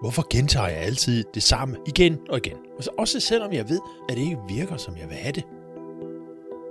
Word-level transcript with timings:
Hvorfor 0.00 0.26
gentager 0.30 0.68
jeg 0.68 0.78
altid 0.78 1.24
det 1.34 1.42
samme 1.42 1.76
igen 1.86 2.18
og 2.28 2.38
igen? 2.38 2.56
Og 2.78 2.84
Også 2.98 3.20
selvom 3.20 3.52
jeg 3.52 3.68
ved, 3.68 3.80
at 4.08 4.16
det 4.16 4.22
ikke 4.22 4.38
virker, 4.48 4.76
som 4.76 4.96
jeg 4.96 5.08
vil 5.08 5.16
have 5.16 5.32
det. 5.32 5.44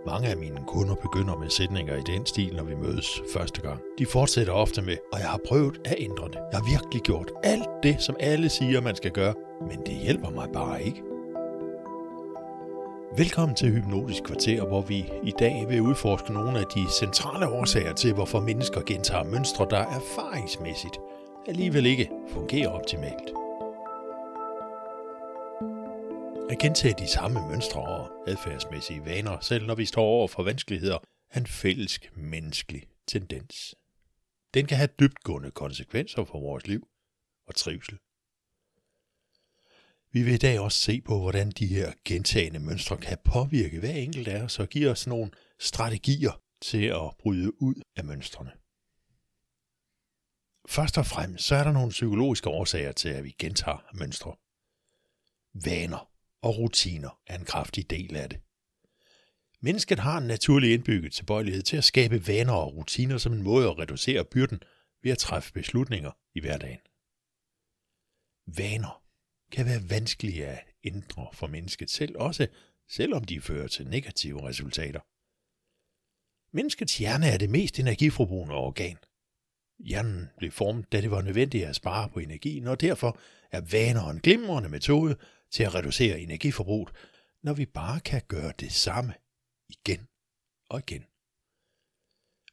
Mange 0.06 0.28
af 0.28 0.38
mine 0.38 0.64
kunder 0.68 0.96
begynder 0.96 1.38
med 1.38 1.50
sætninger 1.50 1.96
i 1.96 2.02
den 2.06 2.26
stil, 2.26 2.56
når 2.56 2.64
vi 2.64 2.76
mødes 2.76 3.22
første 3.34 3.62
gang. 3.62 3.80
De 4.00 4.06
fortsætter 4.06 4.54
ofte 4.54 4.82
med, 4.82 4.98
og 5.14 5.20
jeg 5.20 5.28
har 5.28 5.40
prøvet 5.48 5.82
at 5.86 5.96
ændre 5.98 6.28
det. 6.28 6.36
Jeg 6.52 6.60
har 6.60 6.70
virkelig 6.72 7.02
gjort 7.02 7.32
alt 7.44 7.70
det, 7.84 8.02
som 8.02 8.16
alle 8.20 8.50
siger, 8.50 8.82
man 8.82 8.96
skal 8.96 9.12
gøre, 9.12 9.34
men 9.70 9.80
det 9.86 9.96
hjælper 9.96 10.30
mig 10.30 10.48
bare 10.54 10.84
ikke. 10.84 11.02
Velkommen 13.18 13.56
til 13.56 13.72
Hypnotisk 13.72 14.24
Kvarter, 14.24 14.66
hvor 14.66 14.82
vi 14.82 15.06
i 15.24 15.34
dag 15.40 15.66
vil 15.70 15.82
udforske 15.82 16.34
nogle 16.34 16.60
af 16.60 16.66
de 16.76 16.86
centrale 17.00 17.48
årsager 17.48 17.94
til, 17.94 18.14
hvorfor 18.14 18.40
mennesker 18.40 18.82
gentager 18.82 19.24
mønstre, 19.24 19.68
der 19.70 19.78
erfaringsmæssigt 19.78 21.00
alligevel 21.48 21.86
ikke 21.86 22.10
fungerer 22.30 22.70
optimalt. 22.70 23.30
At 26.50 26.60
gentage 26.60 26.96
de 27.00 27.08
samme 27.08 27.50
mønstre 27.50 27.82
og 27.82 28.30
adfærdsmæssige 28.30 29.06
vaner, 29.06 29.40
selv 29.40 29.66
når 29.66 29.76
vi 29.76 29.86
står 29.86 30.04
over 30.04 30.28
for 30.28 30.44
vanskeligheder, 30.44 30.98
er 31.30 31.40
en 31.40 31.48
fælles 31.48 32.00
menneskelig 32.16 32.84
tendens. 33.08 33.76
Den 34.54 34.66
kan 34.66 34.78
have 34.78 34.90
dybtgående 35.00 35.52
konsekvenser 35.52 36.24
for 36.24 36.40
vores 36.40 36.68
liv 36.68 36.88
og 37.48 37.56
trivsel. 37.56 37.98
Vi 40.12 40.24
vil 40.24 40.34
i 40.34 40.38
dag 40.38 40.60
også 40.60 40.80
se 40.80 41.02
på, 41.02 41.20
hvordan 41.20 41.52
de 41.52 41.68
her 41.68 41.94
gentagende 42.06 42.60
mønstre 42.60 42.98
kan 42.98 43.18
påvirke 43.24 43.80
hver 43.80 43.92
enkelt 43.92 44.28
af 44.28 44.44
os 44.44 44.60
og 44.60 44.68
give 44.68 44.90
os 44.90 45.08
nogle 45.08 45.32
strategier 45.60 46.42
til 46.62 46.86
at 46.86 47.12
bryde 47.20 47.62
ud 47.62 47.76
af 47.96 48.04
mønstrene. 48.04 48.52
Først 50.70 50.98
og 50.98 51.06
fremmest 51.06 51.44
så 51.46 51.56
er 51.56 51.64
der 51.64 51.72
nogle 51.72 51.90
psykologiske 51.90 52.50
årsager 52.50 52.92
til, 52.92 53.10
at 53.10 53.24
vi 53.24 53.36
gentager 53.40 53.90
mønstre. 53.94 54.36
Vaner 55.66 56.10
og 56.42 56.58
rutiner 56.58 57.20
er 57.28 57.38
en 57.38 57.46
kraftig 57.46 57.90
del 57.90 58.16
af 58.16 58.30
det. 58.30 58.40
Mennesket 59.62 60.00
har 60.00 60.18
en 60.18 60.28
naturlig 60.28 60.74
indbygget 60.74 61.14
tilbøjelighed 61.14 61.62
til 61.62 61.78
at 61.78 61.84
skabe 61.84 62.28
vaner 62.28 62.54
og 62.54 62.76
rutiner 62.76 63.18
som 63.18 63.34
en 63.34 63.44
måde 63.44 63.70
at 63.70 63.78
reducere 63.78 64.26
byrden 64.26 64.60
ved 65.04 65.12
at 65.12 65.18
træffe 65.18 65.54
beslutninger 65.54 66.12
i 66.36 66.40
hverdagen. 66.40 66.80
Vaner 68.58 69.04
kan 69.52 69.66
være 69.66 69.90
vanskelige 69.90 70.48
at 70.48 70.64
ændre 70.84 71.28
for 71.34 71.48
mennesket 71.48 71.90
selv, 71.90 72.18
også 72.18 72.48
selvom 72.90 73.24
de 73.24 73.42
fører 73.42 73.68
til 73.68 73.88
negative 73.88 74.48
resultater. 74.48 75.00
Menneskets 76.56 76.98
hjerne 76.98 77.28
er 77.28 77.38
det 77.38 77.50
mest 77.50 77.80
energiforbrugende 77.80 78.56
organ. 78.56 78.98
Hjernen 79.80 80.30
blev 80.38 80.52
formet, 80.52 80.92
da 80.92 81.02
det 81.02 81.12
var 81.12 81.22
nødvendigt 81.22 81.66
at 81.66 81.76
spare 81.76 82.10
på 82.10 82.20
energien, 82.20 82.68
og 82.68 82.82
derfor 82.82 83.20
er 83.52 83.62
vaner 83.62 84.10
en 84.10 84.20
glimrende 84.20 84.70
metode 84.70 85.18
til 85.52 85.64
at 85.64 85.76
reducere 85.76 86.20
energiforbruget, 86.20 86.90
når 87.44 87.54
vi 87.54 87.66
bare 87.66 88.00
kan 88.00 88.22
gøre 88.28 88.54
det 88.60 88.72
samme 88.72 89.14
igen 89.70 90.08
og 90.70 90.80
igen. 90.80 91.06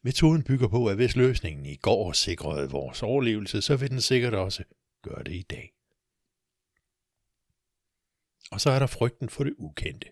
Metoden 0.03 0.43
bygger 0.43 0.67
på, 0.67 0.87
at 0.87 0.95
hvis 0.95 1.15
løsningen 1.15 1.65
i 1.65 1.75
går 1.75 2.11
sikrede 2.11 2.69
vores 2.69 3.03
overlevelse, 3.03 3.61
så 3.61 3.75
vil 3.75 3.89
den 3.89 4.01
sikkert 4.01 4.33
også 4.33 4.63
gøre 5.01 5.23
det 5.23 5.33
i 5.33 5.41
dag. 5.41 5.73
Og 8.51 8.61
så 8.61 8.69
er 8.69 8.79
der 8.79 8.87
frygten 8.87 9.29
for 9.29 9.43
det 9.43 9.53
ukendte. 9.57 10.07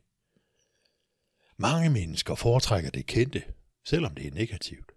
Mange 1.58 1.90
mennesker 1.90 2.36
foretrækker 2.36 2.90
det 2.90 3.06
kendte, 3.06 3.44
selvom 3.86 4.16
det 4.16 4.28
er 4.28 4.31
negativt. 4.31 4.92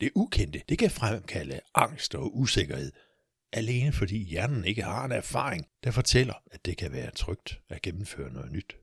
Det 0.00 0.10
ukendte, 0.14 0.62
det 0.68 0.78
kan 0.78 0.90
fremkalde 0.90 1.60
angst 1.74 2.14
og 2.14 2.36
usikkerhed, 2.36 2.92
alene 3.52 3.92
fordi 3.92 4.18
hjernen 4.18 4.64
ikke 4.64 4.82
har 4.82 5.04
en 5.04 5.12
erfaring, 5.12 5.66
der 5.84 5.90
fortæller, 5.90 6.34
at 6.50 6.66
det 6.66 6.76
kan 6.76 6.92
være 6.92 7.10
trygt 7.10 7.60
at 7.68 7.82
gennemføre 7.82 8.32
noget 8.32 8.52
nyt. 8.52 8.76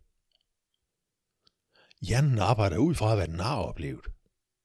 Hjernen 2.02 2.40
arbejder 2.40 2.78
ud 2.78 2.96
fra, 2.96 3.16
hvad 3.16 3.28
den 3.28 3.40
har 3.40 3.56
oplevet, 3.56 4.06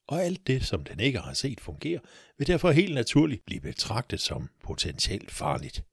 og 0.09 0.25
alt 0.25 0.47
det, 0.47 0.65
som 0.65 0.85
den 0.85 1.01
ikke 1.01 1.19
har 1.19 1.35
set 1.35 1.61
fungere, 1.61 2.01
vil 2.39 2.47
derfor 2.47 2.71
helt 2.71 2.95
naturligt 2.95 3.45
blive 3.45 3.61
betragtet 3.61 4.21
som 4.21 4.49
potentielt 4.65 5.31
farligt. 5.31 5.85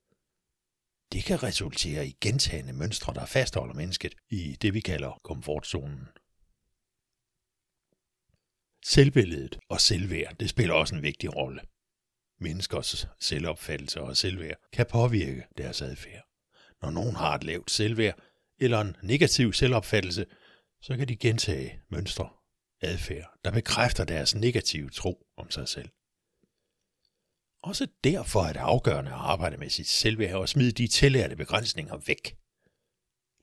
Det 1.11 1.23
kan 1.23 1.43
resultere 1.43 2.07
i 2.07 2.17
gentagende 2.21 2.73
mønstre, 2.73 3.13
der 3.13 3.25
fastholder 3.25 3.73
mennesket 3.73 4.15
i 4.29 4.57
det, 4.61 4.73
vi 4.73 4.79
kalder 4.79 5.21
komfortzonen. 5.23 6.07
Selvbilledet 8.87 9.59
og 9.69 9.81
selvværd, 9.81 10.35
det 10.39 10.49
spiller 10.49 10.73
også 10.73 10.95
en 10.95 11.03
vigtig 11.03 11.35
rolle. 11.35 11.61
Menneskers 12.39 13.07
selvopfattelse 13.19 14.01
og 14.01 14.17
selvværd 14.17 14.57
kan 14.73 14.85
påvirke 14.91 15.43
deres 15.57 15.81
adfærd. 15.81 16.23
Når 16.81 16.91
nogen 16.91 17.15
har 17.15 17.35
et 17.35 17.43
lavt 17.43 17.71
selvværd 17.71 18.19
eller 18.59 18.81
en 18.81 18.95
negativ 19.03 19.53
selvopfattelse, 19.53 20.25
så 20.81 20.97
kan 20.97 21.07
de 21.07 21.15
gentage 21.15 21.81
mønstre, 21.89 22.29
adfærd, 22.81 23.31
der 23.45 23.51
bekræfter 23.51 24.03
deres 24.05 24.35
negative 24.35 24.89
tro 24.89 25.27
om 25.37 25.51
sig 25.51 25.67
selv. 25.67 25.89
Også 27.63 27.87
derfor 28.03 28.41
er 28.41 28.53
det 28.53 28.59
afgørende 28.59 29.11
at 29.11 29.17
arbejde 29.17 29.57
med 29.57 29.69
sit 29.69 29.87
selvværd 29.87 30.35
og 30.35 30.49
smide 30.49 30.71
de 30.71 30.87
tillærte 30.87 31.35
begrænsninger 31.35 31.97
væk. 31.97 32.37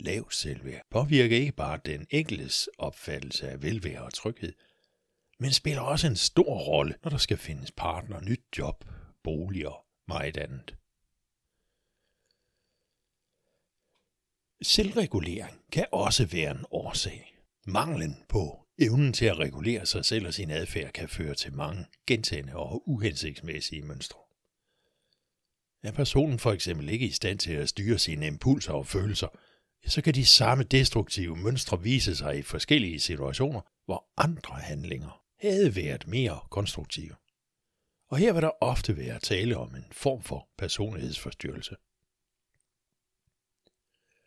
Lav 0.01 0.31
selvværd 0.31 0.83
påvirker 0.91 1.37
ikke 1.37 1.53
bare 1.53 1.81
den 1.85 2.07
enkeltes 2.11 2.69
opfattelse 2.79 3.49
af 3.49 3.63
velvære 3.63 4.03
og 4.03 4.15
tryghed, 4.15 4.53
men 5.43 5.53
spiller 5.53 5.83
også 5.83 6.07
en 6.07 6.17
stor 6.17 6.59
rolle, 6.59 6.95
når 7.03 7.11
der 7.11 7.17
skal 7.17 7.37
findes 7.37 7.73
partner, 7.73 8.21
nyt 8.21 8.45
job, 8.59 8.85
bolig 9.23 9.69
og 9.69 9.85
meget 10.09 10.37
andet. 10.37 10.77
Selvregulering 14.63 15.61
kan 15.73 15.87
også 15.93 16.27
være 16.27 16.51
en 16.51 16.65
årsag. 16.71 17.39
Manglen 17.67 18.25
på 18.29 18.67
evnen 18.79 19.13
til 19.13 19.27
at 19.27 19.39
regulere 19.39 19.87
sig 19.87 20.05
selv 20.05 20.27
og 20.27 20.35
sin 20.35 20.51
adfærd 20.51 20.93
kan 20.93 21.09
føre 21.09 21.35
til 21.35 21.55
mange 21.55 21.87
gentagende 22.07 22.57
og 22.57 22.89
uhensigtsmæssige 22.89 23.83
mønstre. 23.83 24.19
Er 25.83 25.93
personen 25.93 26.39
for 26.39 26.53
eksempel 26.53 26.89
ikke 26.89 27.07
i 27.07 27.11
stand 27.11 27.39
til 27.39 27.53
at 27.53 27.69
styre 27.69 27.99
sine 27.99 28.27
impulser 28.27 28.73
og 28.73 28.87
følelser, 28.87 29.29
så 29.87 30.03
kan 30.03 30.15
de 30.15 30.27
samme 30.27 30.65
destruktive 30.65 31.37
mønstre 31.37 31.83
vise 31.83 32.17
sig 32.17 32.39
i 32.39 32.43
forskellige 32.43 33.01
situationer, 33.01 33.61
hvor 33.85 34.07
andre 34.17 34.55
handlinger 34.55 35.22
havde 35.51 35.77
været 35.77 36.07
mere 36.07 36.41
konstruktive. 36.51 37.15
Og 38.09 38.19
her 38.19 38.33
vil 38.33 38.43
der 38.43 38.63
ofte 38.63 38.97
være 38.97 39.19
tale 39.19 39.57
om 39.57 39.75
en 39.75 39.87
form 39.93 40.23
for 40.23 40.49
personlighedsforstyrrelse. 40.59 41.77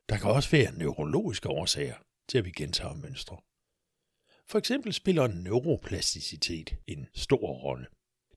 Der 0.10 0.18
kan 0.18 0.32
også 0.32 0.50
være 0.52 0.78
neurologiske 0.78 1.50
årsager 1.50 1.96
til, 2.28 2.38
at 2.38 2.46
vi 2.46 2.52
gentager 2.52 2.94
mønstre. 2.94 3.38
For 4.48 4.58
eksempel 4.58 4.94
spiller 4.94 5.28
neuroplasticitet 5.28 6.78
en 6.88 7.08
stor 7.14 7.54
rolle. 7.54 7.88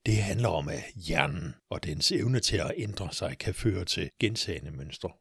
Det 0.05 0.15
handler 0.23 0.49
om, 0.49 0.67
at 0.67 0.83
hjernen 0.95 1.55
og 1.69 1.83
dens 1.83 2.11
evne 2.11 2.39
til 2.39 2.57
at 2.57 2.73
ændre 2.77 3.13
sig 3.13 3.37
kan 3.37 3.53
føre 3.53 3.85
til 3.85 4.11
gentagende 4.19 4.71
mønstre. 4.71 5.11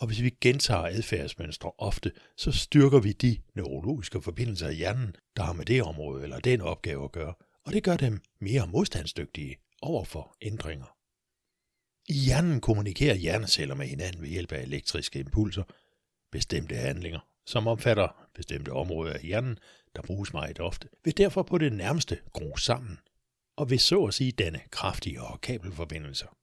Og 0.00 0.06
hvis 0.06 0.22
vi 0.22 0.30
gentager 0.40 0.82
adfærdsmønstre 0.82 1.72
ofte, 1.78 2.12
så 2.36 2.52
styrker 2.52 3.00
vi 3.00 3.12
de 3.12 3.42
neurologiske 3.54 4.22
forbindelser 4.22 4.68
i 4.68 4.74
hjernen, 4.74 5.16
der 5.36 5.42
har 5.42 5.52
med 5.52 5.64
det 5.64 5.82
område 5.82 6.22
eller 6.22 6.40
den 6.40 6.60
opgave 6.60 7.04
at 7.04 7.12
gøre, 7.12 7.34
og 7.64 7.72
det 7.72 7.84
gør 7.84 7.96
dem 7.96 8.20
mere 8.40 8.66
modstandsdygtige 8.66 9.56
over 9.82 10.04
for 10.04 10.36
ændringer. 10.40 10.96
I 12.08 12.14
hjernen 12.14 12.60
kommunikerer 12.60 13.14
hjerneceller 13.14 13.74
med 13.74 13.86
hinanden 13.86 14.22
ved 14.22 14.28
hjælp 14.28 14.52
af 14.52 14.62
elektriske 14.62 15.18
impulser, 15.18 15.62
bestemte 16.32 16.74
handlinger, 16.74 17.20
som 17.46 17.66
omfatter 17.66 18.28
bestemte 18.34 18.72
områder 18.72 19.12
af 19.12 19.20
hjernen, 19.20 19.58
der 19.96 20.02
bruges 20.02 20.32
meget 20.32 20.60
ofte, 20.60 20.88
vil 21.04 21.16
derfor 21.16 21.42
på 21.42 21.58
det 21.58 21.72
nærmeste 21.72 22.18
gro 22.32 22.56
sammen, 22.56 22.98
og 23.56 23.70
vil 23.70 23.80
så 23.80 24.04
at 24.04 24.14
sige 24.14 24.32
danne 24.32 24.60
kraftige 24.70 25.22
og 25.22 25.40
kabelforbindelser. 25.40 26.36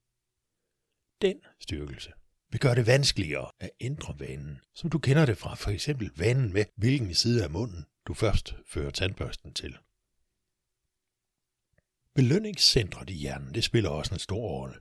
Den 1.22 1.42
styrkelse 1.60 2.12
vil 2.56 2.60
gøre 2.60 2.76
det 2.76 2.88
vanskeligere 2.88 3.52
at 3.60 3.70
ændre 3.80 4.16
vanen, 4.20 4.60
som 4.76 4.90
du 4.90 5.00
kender 5.00 5.26
det 5.26 5.38
fra 5.38 5.56
for 5.56 5.72
eksempel 5.72 6.12
vanen 6.16 6.54
med, 6.54 6.66
hvilken 6.78 7.14
side 7.14 7.44
af 7.44 7.50
munden 7.50 7.86
du 8.08 8.14
først 8.14 8.56
fører 8.68 8.92
tandbørsten 8.92 9.54
til. 9.54 9.78
Belønningscentret 12.14 13.10
i 13.10 13.14
hjernen 13.14 13.54
det 13.54 13.64
spiller 13.64 13.90
også 13.90 14.14
en 14.14 14.20
stor 14.20 14.48
rolle. 14.48 14.76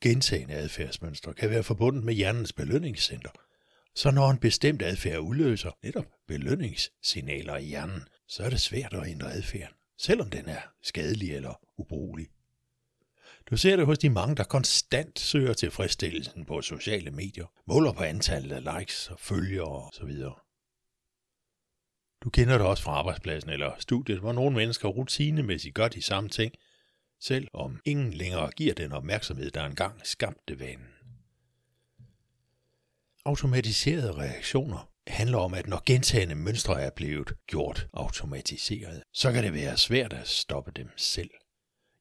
Gentagende 0.00 0.54
adfærdsmønstre 0.54 1.34
kan 1.34 1.50
være 1.50 1.62
forbundet 1.62 2.04
med 2.04 2.14
hjernens 2.14 2.52
belønningscenter, 2.52 3.30
så 3.94 4.10
når 4.10 4.30
en 4.30 4.38
bestemt 4.38 4.82
adfærd 4.82 5.18
udløser 5.18 5.70
netop 5.82 6.06
belønningssignaler 6.28 7.56
i 7.56 7.64
hjernen, 7.64 8.02
så 8.28 8.42
er 8.42 8.50
det 8.50 8.60
svært 8.60 8.94
at 8.94 9.08
ændre 9.08 9.32
adfærden, 9.32 9.76
selvom 9.98 10.30
den 10.30 10.48
er 10.48 10.60
skadelig 10.82 11.34
eller 11.34 11.60
ubrugelig. 11.78 12.28
Du 13.50 13.56
ser 13.56 13.76
det 13.76 13.86
hos 13.86 13.98
de 13.98 14.10
mange, 14.10 14.36
der 14.36 14.44
konstant 14.44 15.18
søger 15.18 15.52
tilfredsstillelsen 15.52 16.44
på 16.44 16.62
sociale 16.62 17.10
medier, 17.10 17.46
måler 17.66 17.92
på 17.92 18.02
antallet 18.02 18.52
af 18.52 18.78
likes 18.78 19.10
og 19.10 19.20
følgere 19.20 19.88
osv. 19.88 20.10
Du 22.24 22.30
kender 22.30 22.58
det 22.58 22.66
også 22.66 22.82
fra 22.82 22.92
arbejdspladsen 22.92 23.50
eller 23.50 23.72
studiet, 23.78 24.18
hvor 24.18 24.32
nogle 24.32 24.56
mennesker 24.56 24.88
rutinemæssigt 24.88 25.74
gør 25.74 25.88
de 25.88 26.02
samme 26.02 26.28
ting, 26.30 26.54
selv 27.20 27.48
om 27.52 27.80
ingen 27.84 28.12
længere 28.12 28.50
giver 28.50 28.74
den 28.74 28.92
opmærksomhed, 28.92 29.50
der 29.50 29.64
engang 29.64 30.00
skabte 30.06 30.60
vanen. 30.60 30.88
Automatiserede 33.24 34.12
reaktioner 34.12 34.92
handler 35.06 35.38
om, 35.38 35.54
at 35.54 35.66
når 35.66 35.82
gentagende 35.86 36.34
mønstre 36.34 36.82
er 36.82 36.90
blevet 36.90 37.32
gjort 37.46 37.88
automatiseret, 37.92 39.02
så 39.12 39.32
kan 39.32 39.44
det 39.44 39.54
være 39.54 39.76
svært 39.76 40.12
at 40.12 40.28
stoppe 40.28 40.72
dem 40.76 40.88
selv. 40.96 41.30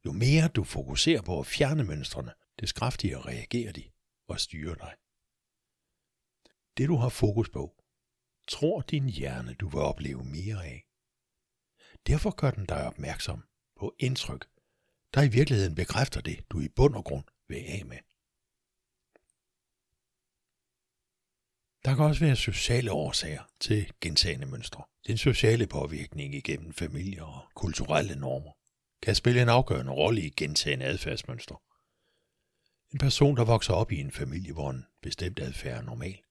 Jo 0.05 0.11
mere 0.11 0.47
du 0.47 0.63
fokuserer 0.63 1.21
på 1.21 1.39
at 1.39 1.45
fjerne 1.45 1.83
mønstrene, 1.83 2.33
des 2.59 2.71
kraftigere 2.71 3.21
reagerer 3.21 3.71
de 3.71 3.83
og 4.27 4.39
styrer 4.39 4.75
dig. 4.75 4.93
Det 6.77 6.87
du 6.87 6.95
har 6.95 7.09
fokus 7.09 7.49
på, 7.49 7.83
tror 8.47 8.81
din 8.81 9.09
hjerne, 9.09 9.53
du 9.53 9.69
vil 9.69 9.79
opleve 9.79 10.23
mere 10.23 10.65
af. 10.65 10.85
Derfor 12.07 12.35
gør 12.35 12.51
den 12.51 12.65
dig 12.65 12.87
opmærksom 12.87 13.43
på 13.79 13.95
indtryk, 13.99 14.47
der 15.13 15.21
i 15.21 15.27
virkeligheden 15.27 15.75
bekræfter 15.75 16.21
det, 16.21 16.45
du 16.49 16.59
i 16.59 16.67
bund 16.67 16.95
og 16.95 17.05
grund 17.05 17.23
vil 17.47 17.63
af 17.67 17.85
med. 17.85 17.97
Der 21.85 21.95
kan 21.95 22.05
også 22.05 22.25
være 22.25 22.35
sociale 22.35 22.91
årsager 22.91 23.43
til 23.59 23.93
gentagende 24.01 24.45
mønstre. 24.45 24.83
Den 25.07 25.17
sociale 25.17 25.67
påvirkning 25.67 26.35
igennem 26.35 26.73
familier 26.73 27.23
og 27.23 27.41
kulturelle 27.55 28.15
normer 28.15 28.51
kan 29.01 29.15
spille 29.15 29.41
en 29.41 29.49
afgørende 29.49 29.91
rolle 29.91 30.21
i 30.21 30.29
gentagende 30.29 30.85
adfærdsmønstre. 30.85 31.57
En 32.91 32.99
person, 32.99 33.37
der 33.37 33.45
vokser 33.45 33.73
op 33.73 33.91
i 33.91 33.99
en 33.99 34.11
familie, 34.11 34.53
hvor 34.53 34.69
en 34.69 34.85
bestemt 35.01 35.39
adfærd 35.39 35.77
er 35.77 35.81
normal, 35.81 36.21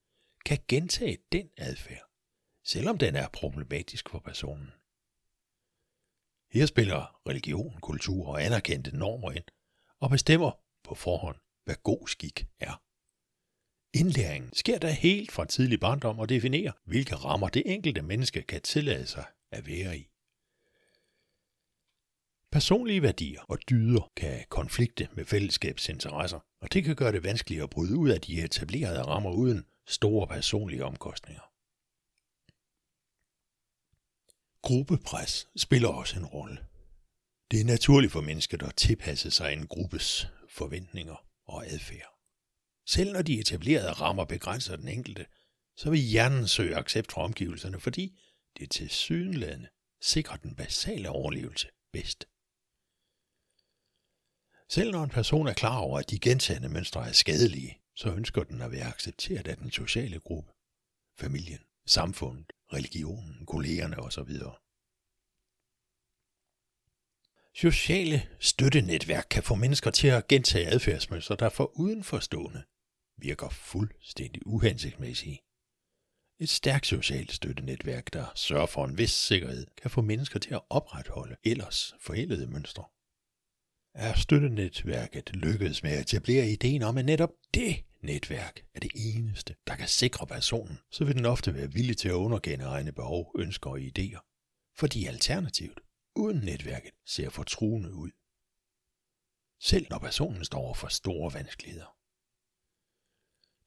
kan 0.45 0.59
gentage 0.69 1.19
den 1.33 1.49
adfærd, 1.57 2.11
selvom 2.65 2.99
den 2.99 3.17
er 3.17 3.29
problematisk 3.29 4.09
for 4.09 4.19
personen. 4.19 4.73
Her 6.53 6.67
spiller 6.67 7.21
religion, 7.29 7.79
kultur 7.81 8.29
og 8.29 8.45
anerkendte 8.45 8.97
normer 8.97 9.33
ind, 9.33 9.45
og 10.01 10.11
bestemmer 10.11 10.51
på 10.85 10.95
forhånd, 10.95 11.37
hvad 11.65 11.77
god 11.83 12.09
skik 12.09 12.47
er. 12.61 12.83
Indlæringen 13.93 14.55
sker 14.55 14.79
der 14.79 14.91
helt 14.91 15.33
fra 15.33 15.45
tidlig 15.45 15.81
barndom 15.81 16.19
og 16.19 16.29
definerer, 16.29 16.73
hvilke 16.85 17.15
rammer 17.15 17.49
det 17.49 17.63
enkelte 17.67 18.03
menneske 18.03 18.43
kan 18.43 18.63
tillade 18.63 19.07
sig 19.07 19.25
at 19.51 19.67
være 19.67 19.99
i. 19.99 20.10
Personlige 22.53 23.03
værdier 23.03 23.41
og 23.49 23.59
dyder 23.71 24.13
kan 24.17 24.45
konflikte 24.49 25.09
med 25.13 25.25
fællesskabsinteresser, 25.25 26.41
og 26.61 26.73
det 26.73 26.85
kan 26.85 26.97
gøre 26.97 27.13
det 27.13 27.25
vanskeligt 27.25 27.63
at 27.63 27.71
bryde 27.71 27.97
ud 27.97 28.11
af 28.11 28.21
de 28.21 28.45
etablerede 28.45 29.03
rammer 29.03 29.31
uden 29.33 29.67
store 29.87 30.27
personlige 30.27 30.85
omkostninger. 30.85 31.43
Gruppepres 34.63 35.49
spiller 35.57 35.89
også 35.89 36.19
en 36.19 36.27
rolle. 36.27 36.67
Det 37.51 37.61
er 37.61 37.65
naturligt 37.65 38.13
for 38.13 38.21
mennesket 38.21 38.63
at 38.63 38.77
tilpasse 38.77 39.31
sig 39.31 39.53
en 39.53 39.67
gruppes 39.67 40.29
forventninger 40.49 41.27
og 41.47 41.67
adfærd. 41.67 42.19
Selv 42.87 43.13
når 43.13 43.23
de 43.23 43.41
etablerede 43.41 43.93
rammer 43.93 44.25
begrænser 44.25 44.77
den 44.77 44.89
enkelte, 44.89 45.27
så 45.77 45.91
vil 45.91 46.01
hjernen 46.01 46.49
søge 46.49 46.77
accept 46.77 47.13
fra 47.13 47.23
omgivelserne, 47.23 47.81
fordi 47.81 48.21
det 48.59 48.71
til 48.71 48.91
sydenladende 48.91 49.69
sikrer 50.03 50.37
den 50.37 50.55
basale 50.55 51.11
overlevelse 51.11 51.69
bedst. 51.93 52.25
Selv 54.73 54.91
når 54.91 55.05
en 55.05 55.11
person 55.11 55.47
er 55.47 55.55
klar 55.55 55.79
over, 55.79 55.99
at 55.99 56.11
de 56.11 56.19
gentagende 56.19 56.69
mønstre 56.69 57.09
er 57.09 57.13
skadelige, 57.13 57.79
så 57.95 58.13
ønsker 58.13 58.43
den 58.43 58.63
at 58.63 58.73
være 58.73 58.85
accepteret 58.85 59.49
af 59.49 59.57
den 59.57 59.71
sociale 59.71 60.21
gruppe, 60.21 60.53
familien, 61.19 61.59
samfundet, 61.87 62.53
religionen, 62.73 63.47
kollegerne 63.47 63.99
osv. 63.99 64.33
Sociale 67.55 68.29
støttenetværk 68.41 69.27
kan 69.31 69.43
få 69.43 69.55
mennesker 69.55 69.91
til 69.91 70.09
at 70.09 70.29
gentage 70.29 70.67
adfærdsmønstre, 70.67 71.37
der 71.37 71.49
for 71.49 71.73
udenforstående 71.79 72.63
virker 73.17 73.49
fuldstændig 73.49 74.47
uhensigtsmæssige. 74.47 75.41
Et 76.39 76.49
stærkt 76.49 76.87
socialt 76.87 77.33
støttenetværk, 77.33 78.13
der 78.13 78.33
sørger 78.35 78.67
for 78.67 78.85
en 78.85 78.99
vis 78.99 79.11
sikkerhed, 79.11 79.67
kan 79.83 79.91
få 79.91 80.01
mennesker 80.01 80.39
til 80.39 80.55
at 80.55 80.63
opretholde 80.71 81.37
ellers 81.45 81.95
forældede 82.01 82.47
mønstre. 82.47 82.85
Er 83.95 84.15
støttenetværket 84.15 85.37
lykkedes 85.37 85.83
med 85.83 85.91
at 85.91 86.01
etablere 86.01 86.51
ideen 86.51 86.83
om, 86.83 86.99
at 86.99 87.05
netop 87.05 87.31
det 87.55 87.85
netværk 88.01 88.65
er 88.75 88.81
det 88.81 88.91
eneste, 88.95 89.57
der 89.67 89.77
kan 89.77 89.89
sikre 89.89 90.27
personen, 90.27 90.79
så 90.91 91.05
vil 91.05 91.17
den 91.17 91.27
ofte 91.27 91.55
være 91.55 91.73
villig 91.73 91.97
til 91.97 92.09
at 92.09 92.15
underkende 92.15 92.65
egne 92.65 92.93
behov, 92.93 93.35
ønsker 93.39 93.71
og 93.71 93.79
idéer. 93.79 94.21
Fordi 94.77 95.07
alternativet 95.07 95.81
uden 96.17 96.37
netværket 96.37 96.93
ser 97.07 97.31
fortruende 97.31 97.95
ud. 97.95 98.11
Selv 99.61 99.87
når 99.91 99.99
personen 99.99 100.45
står 100.45 100.75
for 100.75 100.89
store 100.89 101.35
vanskeligheder. 101.35 101.97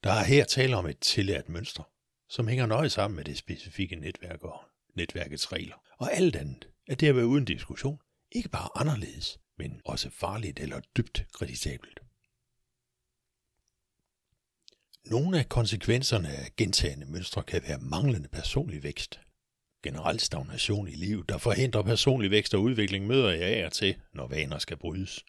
Der 0.04 0.12
er 0.12 0.24
her 0.24 0.44
tale 0.44 0.76
om 0.76 0.86
et 0.86 0.98
tillært 0.98 1.48
mønster, 1.48 1.82
som 2.28 2.48
hænger 2.48 2.66
nøje 2.66 2.90
sammen 2.90 3.16
med 3.16 3.24
det 3.24 3.38
specifikke 3.38 3.96
netværk 3.96 4.42
og 4.42 4.60
netværkets 4.94 5.52
regler. 5.52 5.76
Og 5.98 6.12
alt 6.12 6.36
andet 6.36 6.68
er 6.86 6.94
derved 6.94 7.24
uden 7.24 7.44
diskussion 7.44 7.98
ikke 8.32 8.48
bare 8.48 8.68
anderledes, 8.74 9.38
men 9.58 9.80
også 9.84 10.10
farligt 10.10 10.60
eller 10.60 10.80
dybt 10.96 11.26
kritisabelt. 11.32 12.00
Nogle 15.10 15.38
af 15.38 15.48
konsekvenserne 15.48 16.28
af 16.28 16.56
gentagende 16.56 17.06
mønstre 17.06 17.42
kan 17.42 17.62
være 17.62 17.78
manglende 17.78 18.28
personlig 18.28 18.82
vækst. 18.82 19.20
Generelt 19.82 20.22
stagnation 20.22 20.88
i 20.88 20.94
livet, 20.94 21.28
der 21.28 21.38
forhindrer 21.38 21.82
personlig 21.82 22.30
vækst 22.30 22.54
og 22.54 22.62
udvikling, 22.62 23.06
møder 23.06 23.30
jeg 23.30 23.42
af 23.42 23.66
og 23.66 23.72
til, 23.72 24.00
når 24.14 24.26
vaner 24.26 24.58
skal 24.58 24.76
brydes. 24.76 25.24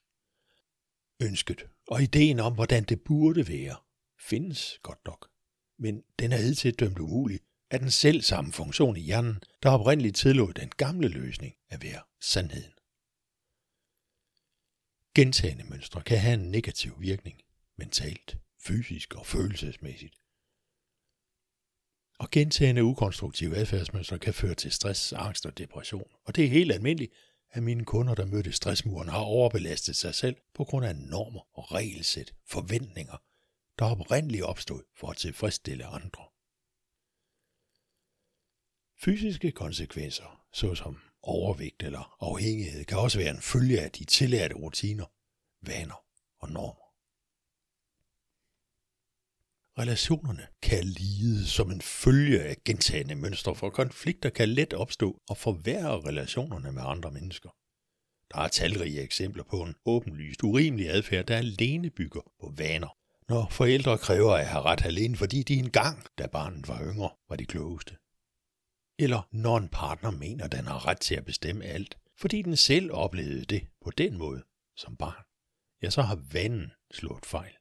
Ønsket 1.22 1.68
og 1.88 2.02
ideen 2.02 2.40
om, 2.40 2.54
hvordan 2.54 2.84
det 2.84 3.02
burde 3.02 3.48
være, 3.48 3.76
findes 4.20 4.80
godt 4.84 5.06
nok, 5.06 5.30
men 5.80 6.04
den 6.20 6.32
er 6.32 6.38
hidtil 6.38 6.74
dømt 6.74 7.00
umulig 7.00 7.40
af 7.72 7.80
den 7.80 7.92
selv 7.92 8.22
samme 8.22 8.52
funktion 8.52 8.98
i 8.98 9.02
hjernen, 9.02 9.40
der 9.64 9.70
oprindeligt 9.70 10.16
tillod 10.16 10.54
den 10.54 10.70
gamle 10.78 11.08
løsning 11.08 11.56
at 11.70 11.84
være 11.84 12.02
sandheden. 12.22 12.75
Gentagende 15.16 15.64
mønstre 15.64 16.02
kan 16.02 16.20
have 16.20 16.34
en 16.34 16.52
negativ 16.52 17.02
virkning, 17.02 17.42
mentalt, 17.78 18.38
fysisk 18.66 19.16
og 19.16 19.26
følelsesmæssigt. 19.26 20.16
Og 22.20 22.32
gentagende 22.32 22.84
ukonstruktive 22.84 23.56
adfærdsmønstre 23.56 24.20
kan 24.20 24.34
føre 24.34 24.56
til 24.56 24.72
stress, 24.72 25.14
angst 25.14 25.46
og 25.46 25.58
depression. 25.58 26.12
Og 26.24 26.36
det 26.36 26.46
er 26.46 26.50
helt 26.50 26.72
almindeligt, 26.72 27.14
at 27.52 27.64
mine 27.64 27.86
kunder, 27.86 28.16
der 28.16 28.26
mødte 28.26 28.52
stressmuren, 28.52 29.10
har 29.10 29.20
overbelastet 29.20 29.96
sig 29.96 30.16
selv 30.16 30.36
på 30.54 30.64
grund 30.64 30.86
af 30.86 30.96
normer 30.96 31.58
og 31.58 31.72
regelsæt, 31.72 32.34
forventninger 32.48 33.18
der 33.80 33.86
oprindeligt 33.86 34.44
opstod 34.44 34.84
for 34.98 35.10
at 35.10 35.18
tilfredsstille 35.18 35.86
andre. 35.86 36.26
Fysiske 39.02 39.52
konsekvenser, 39.52 40.46
såsom 40.54 40.98
overvægt 41.26 41.84
eller 41.84 42.16
afhængighed, 42.20 42.86
kan 42.86 42.98
også 42.98 43.18
være 43.18 43.36
en 43.36 43.42
følge 43.42 43.82
af 43.82 43.92
de 43.92 44.06
tillærte 44.06 44.56
rutiner, 44.56 45.06
vaner 45.62 46.00
og 46.40 46.50
normer. 46.52 46.86
Relationerne 49.82 50.48
kan 50.62 50.84
lide 50.84 51.48
som 51.48 51.72
en 51.72 51.82
følge 51.82 52.44
af 52.44 52.56
gentagende 52.66 53.16
mønstre, 53.16 53.56
for 53.56 53.70
konflikter 53.70 54.30
kan 54.30 54.50
let 54.50 54.74
opstå 54.74 55.18
og 55.30 55.38
forværre 55.38 56.02
relationerne 56.02 56.72
med 56.72 56.84
andre 56.86 57.12
mennesker. 57.12 57.50
Der 58.34 58.40
er 58.42 58.48
talrige 58.48 59.02
eksempler 59.02 59.44
på 59.44 59.62
en 59.62 59.76
åbenlyst 59.86 60.44
urimelig 60.44 60.90
adfærd, 60.90 61.26
der 61.26 61.38
alene 61.38 61.90
bygger 61.90 62.22
på 62.40 62.54
vaner 62.58 62.98
når 63.30 63.48
forældre 63.50 63.98
kræver 63.98 64.34
at 64.34 64.48
have 64.48 64.64
ret 64.64 64.86
alene, 64.86 65.16
fordi 65.18 65.44
de 65.44 65.54
engang, 65.54 66.06
da 66.18 66.28
barnet 66.28 66.68
var 66.68 66.82
yngre, 66.82 67.10
var 67.30 67.36
de 67.36 67.46
klogeste. 67.46 67.96
Eller 69.00 69.28
når 69.32 69.58
en 69.58 69.70
partner 69.70 70.12
mener, 70.12 70.48
den 70.48 70.66
har 70.66 70.86
ret 70.86 71.00
til 71.00 71.16
at 71.16 71.26
bestemme 71.26 71.66
alt, 71.66 71.98
fordi 72.18 72.42
den 72.42 72.56
selv 72.56 72.92
oplevede 72.92 73.46
det 73.46 73.68
på 73.82 73.92
den 73.92 74.18
måde 74.18 74.44
som 74.78 74.98
barn, 74.98 75.24
ja, 75.82 75.90
så 75.90 76.02
har 76.02 76.16
vanen 76.32 76.72
slået 76.92 77.26
fejl. 77.26 77.56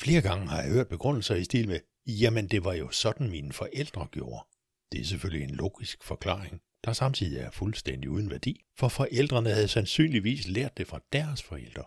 Flere 0.00 0.22
gange 0.22 0.48
har 0.48 0.62
jeg 0.62 0.72
hørt 0.72 0.88
begrundelser 0.88 1.34
i 1.34 1.44
stil 1.44 1.68
med, 1.68 1.80
jamen 2.06 2.48
det 2.48 2.64
var 2.64 2.72
jo 2.72 2.90
sådan 2.90 3.30
mine 3.30 3.52
forældre 3.52 4.06
gjorde. 4.06 4.46
Det 4.92 5.00
er 5.00 5.04
selvfølgelig 5.04 5.48
en 5.48 5.54
logisk 5.54 6.04
forklaring, 6.04 6.62
der 6.84 6.92
samtidig 6.92 7.38
er 7.38 7.50
fuldstændig 7.50 8.10
uden 8.10 8.30
værdi, 8.30 8.64
for 8.78 8.88
forældrene 8.88 9.50
havde 9.50 9.68
sandsynligvis 9.68 10.48
lært 10.48 10.78
det 10.78 10.86
fra 10.86 11.00
deres 11.12 11.42
forældre 11.42 11.84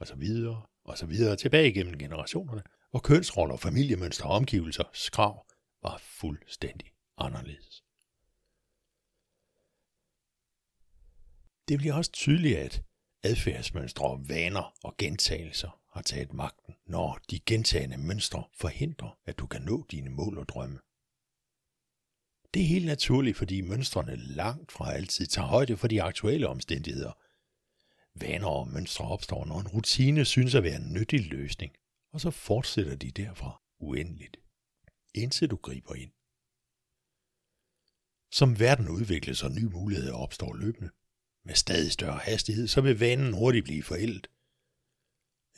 og 0.00 0.06
så 0.06 0.16
videre, 0.16 0.62
og 0.84 0.98
så 0.98 1.06
videre 1.06 1.36
tilbage 1.36 1.72
gennem 1.72 1.98
generationerne, 1.98 2.62
hvor 2.90 3.00
kønsroller, 3.00 3.56
familiemønstre 3.56 4.28
og 4.28 4.36
omgivelser 4.36 4.84
skrav 4.92 5.45
var 5.86 5.98
fuldstændig 5.98 6.92
anderledes. 7.18 7.84
Det 11.68 11.78
bliver 11.78 11.94
også 11.94 12.12
tydeligt, 12.12 12.58
at 12.58 12.82
adfærdsmønstre, 13.22 14.28
vaner 14.28 14.74
og 14.84 14.96
gentagelser 14.96 15.80
har 15.92 16.02
taget 16.02 16.32
magten, 16.32 16.74
når 16.86 17.18
de 17.30 17.40
gentagende 17.40 17.98
mønstre 17.98 18.44
forhindrer, 18.52 19.18
at 19.26 19.38
du 19.38 19.46
kan 19.46 19.62
nå 19.62 19.86
dine 19.90 20.10
mål 20.10 20.38
og 20.38 20.48
drømme. 20.48 20.78
Det 22.54 22.62
er 22.62 22.66
helt 22.66 22.86
naturligt, 22.86 23.36
fordi 23.36 23.60
mønstrene 23.60 24.16
langt 24.16 24.72
fra 24.72 24.92
altid 24.92 25.26
tager 25.26 25.48
højde 25.48 25.76
for 25.76 25.88
de 25.88 26.02
aktuelle 26.02 26.48
omstændigheder 26.48 27.12
Vaner 28.20 28.48
og 28.48 28.68
mønstre 28.68 29.04
opstår, 29.04 29.44
når 29.44 29.60
en 29.60 29.68
rutine 29.68 30.24
synes 30.24 30.54
at 30.54 30.62
være 30.62 30.76
en 30.76 30.92
nyttig 30.92 31.26
løsning, 31.26 31.72
og 32.12 32.20
så 32.20 32.30
fortsætter 32.30 32.96
de 32.96 33.10
derfra 33.10 33.62
uendeligt, 33.78 34.36
indtil 35.16 35.50
du 35.50 35.56
griber 35.56 35.94
ind. 35.94 36.10
Som 38.30 38.60
verden 38.60 38.88
udvikles 38.88 39.42
og 39.42 39.50
nye 39.50 39.68
muligheder 39.68 40.14
opstår 40.14 40.54
løbende, 40.54 40.90
med 41.44 41.54
stadig 41.54 41.92
større 41.92 42.18
hastighed, 42.18 42.68
så 42.68 42.80
vil 42.80 43.00
vanen 43.00 43.32
hurtigt 43.32 43.64
blive 43.64 43.82
forældet. 43.82 44.30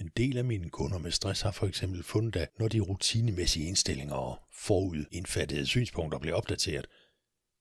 En 0.00 0.10
del 0.16 0.38
af 0.38 0.44
mine 0.44 0.70
kunder 0.70 0.98
med 0.98 1.10
stress 1.10 1.40
har 1.40 1.50
for 1.50 1.66
eksempel 1.66 2.02
fundet, 2.02 2.36
at 2.36 2.58
når 2.58 2.68
de 2.68 2.80
rutinemæssige 2.80 3.66
indstillinger 3.66 4.14
og 4.14 4.38
forudindfattede 4.52 5.66
synspunkter 5.66 6.18
blev 6.18 6.34
opdateret, 6.34 6.86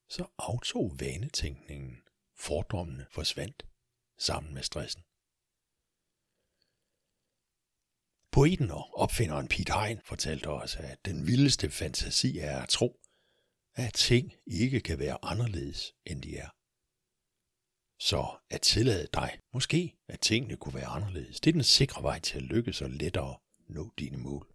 så 0.09 0.25
aftog 0.37 0.95
vanetænkningen. 0.99 1.97
Fordommene 2.39 3.05
forsvandt 3.11 3.65
sammen 4.17 4.53
med 4.53 4.63
stressen. 4.63 5.03
Poeten 8.37 8.71
og 8.71 8.99
opfinderen 8.99 9.47
Pete 9.47 9.73
Hein 9.73 10.01
fortalte 10.05 10.47
os, 10.47 10.75
at 10.75 11.05
den 11.05 11.27
vildeste 11.27 11.69
fantasi 11.69 12.37
er 12.37 12.61
at 12.61 12.69
tro, 12.69 12.99
at 13.75 13.93
ting 13.93 14.33
ikke 14.47 14.79
kan 14.79 14.99
være 14.99 15.17
anderledes, 15.21 15.93
end 16.05 16.21
de 16.21 16.37
er. 16.37 16.49
Så 17.99 18.37
at 18.49 18.61
tillade 18.61 19.07
dig, 19.13 19.39
måske 19.53 19.97
at 20.07 20.19
tingene 20.19 20.57
kunne 20.57 20.73
være 20.73 20.85
anderledes, 20.85 21.39
det 21.39 21.49
er 21.49 21.53
den 21.53 21.63
sikre 21.63 22.03
vej 22.03 22.19
til 22.19 22.37
at 22.37 22.43
lykkes 22.43 22.81
og 22.81 22.89
lettere 22.89 23.37
nå 23.67 23.93
dine 23.99 24.17
mål. 24.17 24.47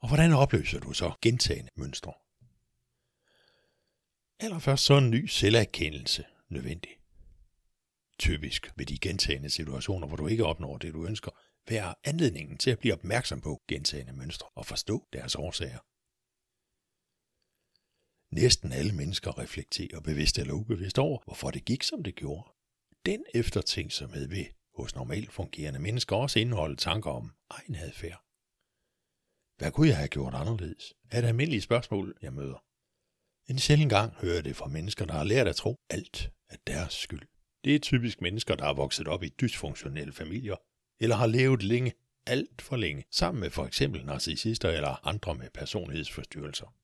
Og 0.00 0.08
hvordan 0.08 0.32
opløser 0.32 0.80
du 0.80 0.92
så 0.92 1.12
gentagende 1.22 1.70
mønstre? 1.74 2.12
Allerførst 4.40 4.84
så 4.84 4.98
en 4.98 5.10
ny 5.10 5.26
selverkendelse 5.26 6.24
nødvendig. 6.48 6.97
Typisk 8.18 8.72
ved 8.76 8.86
de 8.86 8.98
gentagende 8.98 9.50
situationer, 9.50 10.06
hvor 10.06 10.16
du 10.16 10.26
ikke 10.26 10.46
opnår 10.46 10.78
det, 10.78 10.94
du 10.94 11.06
ønsker, 11.06 11.30
være 11.70 11.94
anledningen 12.04 12.58
til 12.58 12.70
at 12.70 12.78
blive 12.78 12.94
opmærksom 12.94 13.40
på 13.40 13.62
gentagende 13.68 14.12
mønstre 14.12 14.48
og 14.54 14.66
forstå 14.66 15.08
deres 15.12 15.34
årsager. 15.34 15.78
Næsten 18.34 18.72
alle 18.72 18.92
mennesker 18.92 19.38
reflekterer 19.38 20.00
bevidst 20.00 20.38
eller 20.38 20.54
ubevidst 20.54 20.98
over, 20.98 21.18
hvorfor 21.24 21.50
det 21.50 21.64
gik, 21.64 21.82
som 21.82 22.02
det 22.02 22.14
gjorde. 22.14 22.50
Den 23.06 23.24
eftertænksomhed 23.34 24.28
ved 24.28 24.46
hos 24.74 24.94
normalt 24.94 25.32
fungerende 25.32 25.78
mennesker 25.78 26.16
også 26.16 26.38
indeholde 26.38 26.76
tanker 26.76 27.10
om 27.10 27.34
egen 27.50 27.74
adfærd. 27.74 28.24
Hvad 29.58 29.72
kunne 29.72 29.88
jeg 29.88 29.96
have 29.96 30.08
gjort 30.08 30.34
anderledes? 30.34 30.94
Er 31.10 31.20
det 31.20 31.28
almindelige 31.28 31.60
spørgsmål, 31.60 32.18
jeg 32.22 32.32
møder. 32.32 32.64
En 33.50 33.58
sjældent 33.58 33.90
gang 33.90 34.14
hører 34.14 34.34
jeg 34.34 34.44
det 34.44 34.56
fra 34.56 34.68
mennesker, 34.68 35.04
der 35.06 35.14
har 35.14 35.24
lært 35.24 35.48
at 35.48 35.56
tro 35.56 35.76
alt 35.90 36.30
er 36.48 36.56
deres 36.66 36.92
skyld. 36.92 37.37
Det 37.64 37.74
er 37.74 37.78
typisk 37.78 38.20
mennesker, 38.20 38.54
der 38.54 38.66
er 38.66 38.74
vokset 38.74 39.08
op 39.08 39.22
i 39.22 39.28
dysfunktionelle 39.28 40.12
familier, 40.12 40.56
eller 41.00 41.16
har 41.16 41.26
levet 41.26 41.62
længe, 41.62 41.92
alt 42.26 42.62
for 42.62 42.76
længe, 42.76 43.04
sammen 43.10 43.40
med 43.40 43.50
for 43.50 43.66
eksempel 43.66 44.04
narcissister 44.04 44.70
eller 44.70 45.06
andre 45.06 45.34
med 45.34 45.50
personlighedsforstyrrelser. 45.50 46.74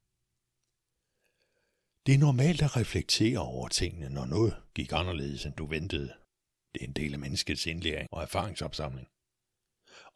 Det 2.06 2.14
er 2.14 2.18
normalt 2.18 2.62
at 2.62 2.76
reflektere 2.76 3.38
over 3.38 3.68
tingene, 3.68 4.08
når 4.08 4.26
noget 4.26 4.56
gik 4.74 4.92
anderledes, 4.92 5.46
end 5.46 5.54
du 5.54 5.66
ventede. 5.66 6.14
Det 6.74 6.82
er 6.82 6.86
en 6.86 6.92
del 6.92 7.12
af 7.12 7.18
menneskets 7.18 7.66
indlæring 7.66 8.08
og 8.12 8.22
erfaringsopsamling. 8.22 9.08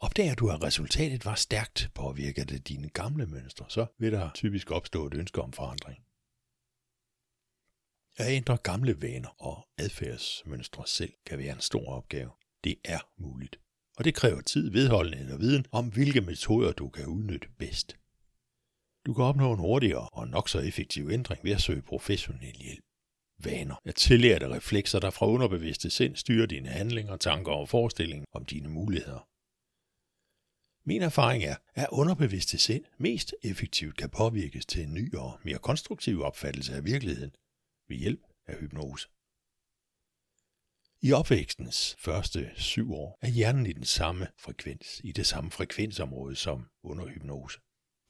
Opdager 0.00 0.34
du, 0.34 0.50
at 0.50 0.62
resultatet 0.62 1.24
var 1.24 1.34
stærkt 1.34 1.90
påvirket 1.94 2.52
af 2.52 2.62
dine 2.62 2.88
gamle 2.88 3.26
mønstre, 3.26 3.66
så 3.68 3.86
vil 3.98 4.12
der 4.12 4.30
typisk 4.34 4.70
opstå 4.70 5.06
et 5.06 5.14
ønske 5.14 5.42
om 5.42 5.52
forandring. 5.52 6.07
At 8.20 8.32
ændre 8.32 8.56
gamle 8.56 9.02
vaner 9.02 9.28
og 9.38 9.68
adfærdsmønstre 9.78 10.86
selv 10.86 11.12
kan 11.26 11.38
være 11.38 11.54
en 11.54 11.60
stor 11.60 11.92
opgave. 11.92 12.30
Det 12.64 12.74
er 12.84 12.98
muligt. 13.18 13.60
Og 13.96 14.04
det 14.04 14.14
kræver 14.14 14.40
tid, 14.40 14.70
vedholdenhed 14.70 15.32
og 15.32 15.40
viden 15.40 15.66
om, 15.72 15.88
hvilke 15.88 16.20
metoder 16.20 16.72
du 16.72 16.88
kan 16.88 17.06
udnytte 17.06 17.48
bedst. 17.58 17.96
Du 19.06 19.14
kan 19.14 19.24
opnå 19.24 19.52
en 19.52 19.58
hurtigere 19.58 20.08
og 20.12 20.28
nok 20.28 20.48
så 20.48 20.58
effektiv 20.58 21.10
ændring 21.10 21.44
ved 21.44 21.52
at 21.52 21.60
søge 21.60 21.82
professionel 21.82 22.56
hjælp. 22.56 22.84
Vaner 23.38 23.76
er 23.84 23.92
tillærte 23.92 24.48
reflekser, 24.48 24.98
der 24.98 25.10
fra 25.10 25.26
underbevidste 25.26 25.90
sind 25.90 26.16
styrer 26.16 26.46
dine 26.46 26.68
handlinger, 26.68 27.16
tanker 27.16 27.52
og 27.52 27.68
forestillinger 27.68 28.24
om 28.32 28.44
dine 28.44 28.68
muligheder. 28.68 29.28
Min 30.88 31.02
erfaring 31.02 31.44
er, 31.44 31.56
at 31.74 31.88
underbevidste 31.92 32.58
sind 32.58 32.84
mest 32.98 33.34
effektivt 33.42 33.96
kan 33.96 34.10
påvirkes 34.10 34.66
til 34.66 34.82
en 34.82 34.94
ny 34.94 35.14
og 35.14 35.38
mere 35.44 35.58
konstruktiv 35.58 36.22
opfattelse 36.22 36.74
af 36.74 36.84
virkeligheden 36.84 37.32
ved 37.88 37.96
hjælp 37.96 38.22
af 38.46 38.58
hypnose. 38.60 39.08
I 41.02 41.12
opvækstens 41.12 41.96
første 41.98 42.50
syv 42.56 42.92
år 42.92 43.18
er 43.22 43.28
hjernen 43.28 43.66
i 43.66 43.72
den 43.72 43.84
samme 43.84 44.26
frekvens, 44.38 45.00
i 45.04 45.12
det 45.12 45.26
samme 45.26 45.50
frekvensområde 45.50 46.36
som 46.36 46.68
under 46.82 47.06
hypnose. 47.06 47.58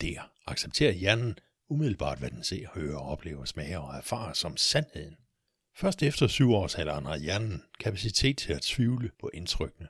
Der 0.00 0.32
accepterer 0.46 0.92
hjernen 0.92 1.38
umiddelbart, 1.68 2.18
hvad 2.18 2.30
den 2.30 2.44
ser, 2.44 2.68
hører, 2.74 2.98
oplever, 2.98 3.44
smager 3.44 3.78
og 3.78 3.96
erfarer 3.96 4.32
som 4.32 4.56
sandheden. 4.56 5.16
Først 5.76 6.02
efter 6.02 6.26
syv 6.26 6.50
års 6.50 6.74
alderen 6.74 7.06
har 7.06 7.18
hjernen 7.18 7.62
kapacitet 7.80 8.38
til 8.38 8.52
at 8.52 8.62
tvivle 8.62 9.10
på 9.20 9.30
indtrykkene, 9.34 9.88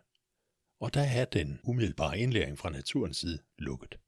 og 0.80 0.95
der 0.95 1.02
er 1.02 1.25
den 1.25 1.61
umiddelbare 1.64 2.18
indlæring 2.18 2.59
fra 2.59 2.71
naturens 2.71 3.16
side 3.16 3.38
lukket. 3.59 3.99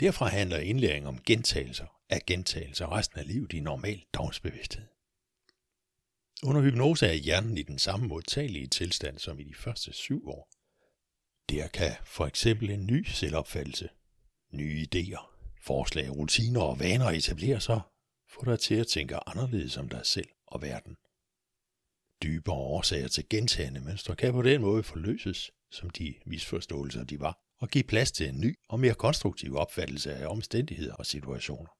Derfra 0.00 0.26
handler 0.26 0.58
indlæring 0.58 1.06
om 1.06 1.22
gentagelser 1.22 1.95
er 2.08 2.18
gentagelser 2.26 2.92
resten 2.92 3.18
af 3.18 3.26
livet 3.26 3.52
i 3.52 3.60
normal 3.60 4.04
dagsbevidsthed. 4.14 4.86
Under 6.42 6.62
hypnose 6.62 7.06
er 7.06 7.12
hjernen 7.12 7.58
i 7.58 7.62
den 7.62 7.78
samme 7.78 8.06
modtagelige 8.06 8.66
tilstand 8.66 9.18
som 9.18 9.38
i 9.38 9.44
de 9.44 9.54
første 9.54 9.92
syv 9.92 10.28
år. 10.28 10.48
Der 11.48 11.68
kan 11.68 11.92
for 12.04 12.26
eksempel 12.26 12.70
en 12.70 12.86
ny 12.86 13.04
selvopfattelse, 13.04 13.88
nye 14.52 14.86
idéer, 14.86 15.36
forslag, 15.62 16.10
rutiner 16.10 16.60
og 16.60 16.80
vaner 16.80 17.10
etablere 17.10 17.60
sig, 17.60 17.80
få 18.28 18.44
dig 18.44 18.60
til 18.60 18.74
at 18.74 18.86
tænke 18.86 19.28
anderledes 19.28 19.76
om 19.76 19.88
dig 19.88 20.06
selv 20.06 20.28
og 20.46 20.62
verden. 20.62 20.96
Dybere 22.22 22.56
årsager 22.56 23.08
til 23.08 23.28
gentagende 23.28 23.80
mønstre 23.80 24.16
kan 24.16 24.32
på 24.32 24.42
den 24.42 24.60
måde 24.60 24.82
forløses, 24.82 25.50
som 25.70 25.90
de 25.90 26.14
misforståelser 26.26 27.04
de 27.04 27.20
var, 27.20 27.38
og 27.58 27.68
give 27.68 27.84
plads 27.84 28.12
til 28.12 28.28
en 28.28 28.40
ny 28.40 28.58
og 28.68 28.80
mere 28.80 28.94
konstruktiv 28.94 29.56
opfattelse 29.56 30.14
af 30.14 30.26
omstændigheder 30.26 30.94
og 30.94 31.06
situationer. 31.06 31.70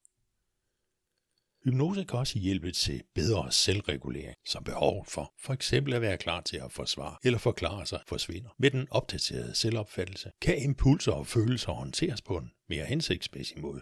Hypnose 1.66 2.04
kan 2.04 2.18
også 2.18 2.38
hjælpe 2.38 2.72
til 2.72 3.02
bedre 3.14 3.52
selvregulering, 3.52 4.36
som 4.46 4.64
behov 4.64 5.06
for 5.08 5.34
for 5.38 5.52
eksempel 5.52 5.94
at 5.94 6.00
være 6.00 6.18
klar 6.18 6.40
til 6.40 6.56
at 6.56 6.72
forsvare 6.72 7.16
eller 7.24 7.38
forklare 7.38 7.86
sig 7.86 8.00
forsvinder. 8.06 8.50
Med 8.58 8.70
den 8.70 8.88
opdaterede 8.90 9.54
selvopfattelse 9.54 10.30
kan 10.40 10.62
impulser 10.62 11.12
og 11.12 11.26
følelser 11.26 11.72
håndteres 11.72 12.22
på 12.22 12.36
en 12.36 12.50
mere 12.68 12.84
hensigtsmæssig 12.84 13.60
måde. 13.60 13.80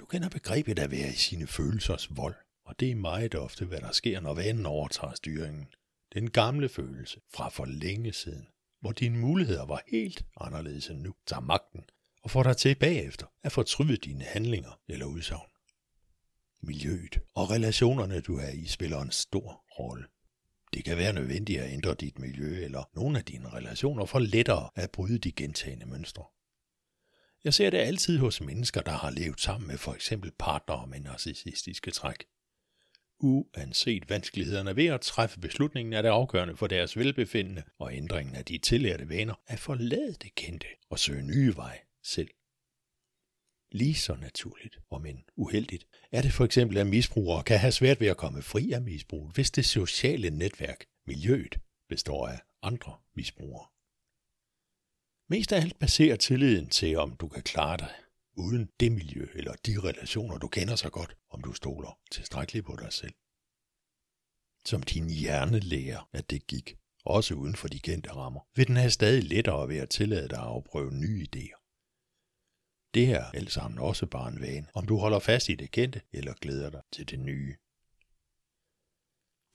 Du 0.00 0.06
kender 0.06 0.28
begrebet 0.28 0.78
at 0.78 0.90
være 0.90 1.08
i 1.08 1.16
sine 1.16 1.46
følelsers 1.46 2.16
vold, 2.16 2.34
og 2.64 2.80
det 2.80 2.90
er 2.90 2.94
meget 2.94 3.34
ofte, 3.34 3.64
hvad 3.64 3.80
der 3.80 3.92
sker, 3.92 4.20
når 4.20 4.34
vanen 4.34 4.66
overtager 4.66 5.14
styringen. 5.14 5.66
Den 6.14 6.30
gamle 6.30 6.68
følelse 6.68 7.20
fra 7.34 7.48
for 7.48 7.64
længe 7.64 8.12
siden, 8.12 8.46
hvor 8.80 8.92
dine 8.92 9.18
muligheder 9.18 9.66
var 9.66 9.82
helt 9.88 10.24
anderledes 10.40 10.88
end 10.88 11.00
nu, 11.00 11.14
tager 11.26 11.40
magten 11.40 11.84
og 12.22 12.30
får 12.30 12.42
dig 12.42 12.56
til 12.56 12.74
bagefter 12.74 13.26
at 13.42 13.52
fortryde 13.52 13.96
dine 13.96 14.24
handlinger 14.24 14.80
eller 14.88 15.06
udsagn 15.06 15.51
miljøet 16.62 17.20
og 17.34 17.50
relationerne, 17.50 18.20
du 18.20 18.36
er 18.36 18.48
i, 18.48 18.66
spiller 18.66 19.00
en 19.00 19.10
stor 19.10 19.64
rolle. 19.78 20.04
Det 20.74 20.84
kan 20.84 20.96
være 20.96 21.12
nødvendigt 21.12 21.60
at 21.60 21.72
ændre 21.72 21.94
dit 21.94 22.18
miljø 22.18 22.64
eller 22.64 22.84
nogle 22.94 23.18
af 23.18 23.24
dine 23.24 23.48
relationer 23.48 24.04
for 24.04 24.18
lettere 24.18 24.70
at 24.74 24.90
bryde 24.90 25.18
de 25.18 25.32
gentagende 25.32 25.86
mønstre. 25.86 26.24
Jeg 27.44 27.54
ser 27.54 27.70
det 27.70 27.78
altid 27.78 28.18
hos 28.18 28.40
mennesker, 28.40 28.80
der 28.80 28.92
har 28.92 29.10
levet 29.10 29.40
sammen 29.40 29.68
med 29.68 29.78
for 29.78 29.94
eksempel 29.94 30.32
partnere 30.38 30.86
med 30.86 31.00
narcissistiske 31.00 31.90
træk. 31.90 32.24
Uanset 33.20 34.10
vanskelighederne 34.10 34.76
ved 34.76 34.86
at 34.86 35.00
træffe 35.00 35.40
beslutningen 35.40 35.92
er 35.92 36.02
det 36.02 36.08
afgørende 36.08 36.56
for 36.56 36.66
deres 36.66 36.96
velbefindende 36.96 37.62
og 37.78 37.94
ændringen 37.94 38.34
af 38.34 38.44
de 38.44 38.58
tillærte 38.58 39.08
vaner 39.08 39.34
at 39.46 39.58
forlade 39.58 40.12
det 40.22 40.34
kendte 40.34 40.66
og 40.90 40.98
søge 40.98 41.22
nye 41.22 41.56
veje 41.56 41.78
selv. 42.04 42.28
Lige 43.74 43.94
så 43.94 44.14
naturligt, 44.14 44.78
om 44.90 45.06
end 45.06 45.18
uheldigt, 45.36 45.86
er 46.10 46.22
det 46.22 46.32
for 46.32 46.44
eksempel, 46.44 46.78
at 46.78 46.86
misbrugere 46.86 47.42
kan 47.42 47.58
have 47.58 47.72
svært 47.72 48.00
ved 48.00 48.08
at 48.08 48.16
komme 48.16 48.42
fri 48.42 48.72
af 48.72 48.82
misbrug, 48.82 49.30
hvis 49.30 49.50
det 49.50 49.64
sociale 49.64 50.30
netværk, 50.30 50.84
miljøet, 51.06 51.58
består 51.88 52.28
af 52.28 52.40
andre 52.62 52.96
misbrugere. 53.16 53.66
Mest 55.28 55.52
af 55.52 55.60
alt 55.60 55.78
baserer 55.78 56.16
tilliden 56.16 56.68
til, 56.68 56.96
om 56.96 57.16
du 57.16 57.28
kan 57.28 57.42
klare 57.42 57.76
dig 57.76 57.90
uden 58.36 58.68
det 58.80 58.92
miljø 58.92 59.26
eller 59.34 59.52
de 59.66 59.80
relationer, 59.80 60.38
du 60.38 60.48
kender 60.48 60.76
så 60.76 60.90
godt, 60.90 61.16
om 61.30 61.42
du 61.42 61.52
stoler 61.52 61.98
tilstrækkeligt 62.10 62.66
på 62.66 62.76
dig 62.80 62.92
selv. 62.92 63.14
Som 64.64 64.82
din 64.82 65.10
hjerne 65.10 65.60
lærer, 65.60 66.08
at 66.12 66.30
det 66.30 66.46
gik, 66.46 66.76
også 67.04 67.34
uden 67.34 67.56
for 67.56 67.68
de 67.68 67.78
kendte 67.78 68.10
rammer, 68.10 68.40
vil 68.56 68.66
den 68.66 68.76
have 68.76 68.90
stadig 68.90 69.24
lettere 69.24 69.68
ved 69.68 69.76
at 69.76 69.90
tillade 69.90 70.28
dig 70.28 70.38
at 70.38 70.44
afprøve 70.44 70.92
nye 70.92 71.26
idéer. 71.26 71.61
Det 72.94 73.10
er 73.10 73.24
alt 73.24 73.52
sammen 73.52 73.78
også 73.78 74.06
bare 74.06 74.28
en 74.28 74.40
vane, 74.40 74.66
om 74.74 74.86
du 74.86 74.96
holder 74.96 75.18
fast 75.18 75.48
i 75.48 75.54
det 75.54 75.70
kendte 75.70 76.00
eller 76.12 76.34
glæder 76.40 76.70
dig 76.70 76.80
til 76.92 77.10
det 77.10 77.20
nye. 77.20 77.56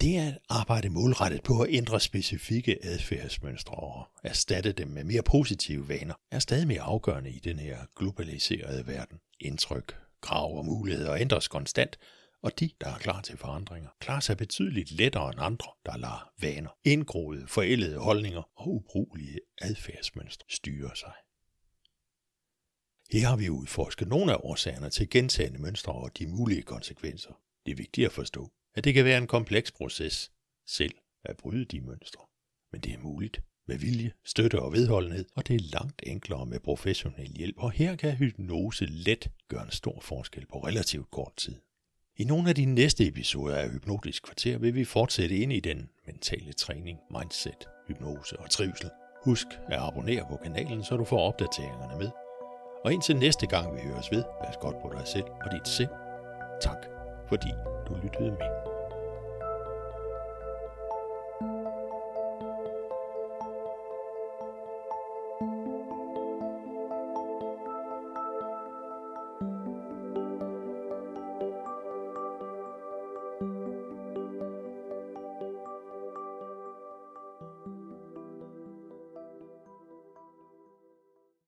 Det 0.01 0.17
er 0.17 0.27
at 0.27 0.38
arbejde 0.50 0.89
målrettet 0.89 1.44
på 1.44 1.62
at 1.62 1.70
ændre 1.72 2.00
specifikke 2.00 2.77
adfærdsmønstre 2.84 3.74
og 3.74 4.08
erstatte 4.24 4.72
dem 4.72 4.88
med 4.88 5.03
mere 5.03 5.24
positive 5.24 5.89
vaner, 5.89 6.13
er 6.32 6.39
stadig 6.39 6.67
mere 6.67 6.82
afgørende 6.82 7.29
i 7.29 7.39
den 7.39 7.60
her 7.60 7.77
globaliserede 7.96 8.88
verden. 8.88 9.20
Indtryk, 9.39 9.98
krav 10.22 10.58
og 10.58 10.65
muligheder 10.65 11.15
ændres 11.15 11.48
konstant, 11.48 12.00
og 12.44 12.60
de, 12.60 12.70
der 12.82 12.88
er 12.88 12.98
klar 12.98 13.22
til 13.22 13.38
forandringer, 13.38 13.89
klarer 14.00 14.20
sig 14.20 14.38
betydeligt 14.38 14.91
lettere 14.91 15.32
end 15.32 15.41
andre, 15.41 15.72
der 15.86 15.98
lader 15.98 16.32
vaner, 16.41 16.70
indgroede, 16.84 17.48
forældede 17.48 17.98
holdninger 17.98 18.50
og 18.56 18.67
ubrugelige 18.67 19.39
adfærdsmønstre 19.62 20.46
styre 20.50 20.96
sig. 20.96 21.13
Her 23.12 23.28
har 23.28 23.36
vi 23.36 23.50
udforsket 23.50 24.08
nogle 24.08 24.32
af 24.34 24.38
årsagerne 24.44 24.90
til 24.90 25.10
gentagende 25.10 25.62
mønstre 25.62 25.94
og 25.94 26.18
de 26.18 26.28
mulige 26.28 26.62
konsekvenser. 26.62 27.34
Det 27.66 27.72
er 27.72 27.76
vigtigt 27.76 28.06
at 28.06 28.12
forstå, 28.12 28.52
at 28.76 28.84
det 28.84 28.94
kan 28.94 29.06
være 29.06 29.18
en 29.18 29.28
kompleks 29.28 29.72
proces 29.72 30.32
selv 30.68 30.96
at 31.26 31.38
bryde 31.38 31.66
de 31.66 31.82
mønstre. 31.82 32.22
Men 32.72 32.82
det 32.82 32.94
er 32.94 32.98
muligt 32.98 33.42
med 33.68 33.78
vilje, 33.78 34.12
støtte 34.26 34.62
og 34.62 34.74
vedholdenhed, 34.74 35.26
og 35.36 35.48
det 35.48 35.56
er 35.56 35.80
langt 35.80 36.02
enklere 36.06 36.46
med 36.46 36.60
professionel 36.60 37.32
hjælp, 37.38 37.56
og 37.58 37.72
her 37.72 37.96
kan 37.96 38.16
hypnose 38.16 38.86
let 38.86 39.32
gøre 39.48 39.64
en 39.64 39.72
stor 39.72 40.00
forskel 40.02 40.46
på 40.46 40.60
relativt 40.60 41.12
kort 41.12 41.36
tid. 41.38 41.56
I 42.18 42.24
nogle 42.24 42.50
af 42.50 42.56
de 42.56 42.66
næste 42.66 43.08
episoder 43.08 43.56
af 43.56 43.72
Hypnotisk 43.72 44.24
Kvarter 44.24 44.58
vil 44.58 44.76
vi 44.76 44.86
fortsætte 44.86 45.38
ind 45.38 45.54
i 45.54 45.60
den 45.60 45.90
mentale 46.06 46.54
træning, 46.54 47.00
mindset, 47.12 47.68
hypnose 47.88 48.40
og 48.40 48.50
trivsel. 48.50 48.90
Husk 49.24 49.48
at 49.68 49.80
abonnere 49.80 50.26
på 50.30 50.38
kanalen, 50.44 50.84
så 50.84 50.98
du 50.98 51.04
får 51.04 51.20
opdateringerne 51.20 51.98
med. 52.00 52.27
Og 52.84 52.94
indtil 52.94 53.18
næste 53.18 53.48
gang 53.48 53.76
vi 53.76 53.82
høres 53.82 54.12
ved, 54.12 54.24
pas 54.44 54.58
godt 54.58 54.76
på 54.82 54.92
dig 54.98 55.08
selv 55.08 55.26
og 55.46 55.52
dit 55.52 55.68
sind. 55.68 55.90
Tak, 56.62 56.86
fordi 57.28 57.50
du 57.88 57.96
lyttede 58.04 58.32
med. 58.32 58.57